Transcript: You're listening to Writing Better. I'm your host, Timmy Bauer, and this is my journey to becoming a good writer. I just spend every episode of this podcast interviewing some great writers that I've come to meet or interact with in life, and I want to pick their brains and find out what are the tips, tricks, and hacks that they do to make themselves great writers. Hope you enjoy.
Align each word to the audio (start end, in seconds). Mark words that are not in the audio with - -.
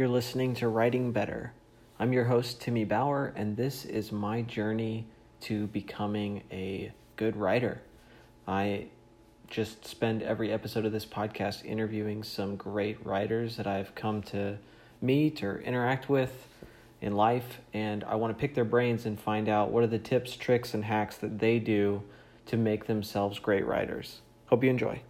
You're 0.00 0.08
listening 0.08 0.54
to 0.54 0.68
Writing 0.68 1.12
Better. 1.12 1.52
I'm 1.98 2.14
your 2.14 2.24
host, 2.24 2.62
Timmy 2.62 2.86
Bauer, 2.86 3.34
and 3.36 3.54
this 3.54 3.84
is 3.84 4.10
my 4.10 4.40
journey 4.40 5.06
to 5.42 5.66
becoming 5.66 6.42
a 6.50 6.90
good 7.16 7.36
writer. 7.36 7.82
I 8.48 8.86
just 9.50 9.84
spend 9.84 10.22
every 10.22 10.50
episode 10.54 10.86
of 10.86 10.92
this 10.92 11.04
podcast 11.04 11.66
interviewing 11.66 12.22
some 12.22 12.56
great 12.56 13.04
writers 13.04 13.58
that 13.58 13.66
I've 13.66 13.94
come 13.94 14.22
to 14.22 14.56
meet 15.02 15.44
or 15.44 15.60
interact 15.60 16.08
with 16.08 16.48
in 17.02 17.14
life, 17.14 17.60
and 17.74 18.02
I 18.04 18.14
want 18.14 18.34
to 18.34 18.40
pick 18.40 18.54
their 18.54 18.64
brains 18.64 19.04
and 19.04 19.20
find 19.20 19.50
out 19.50 19.70
what 19.70 19.84
are 19.84 19.86
the 19.86 19.98
tips, 19.98 20.34
tricks, 20.34 20.72
and 20.72 20.82
hacks 20.82 21.18
that 21.18 21.40
they 21.40 21.58
do 21.58 22.02
to 22.46 22.56
make 22.56 22.86
themselves 22.86 23.38
great 23.38 23.66
writers. 23.66 24.22
Hope 24.46 24.64
you 24.64 24.70
enjoy. 24.70 25.02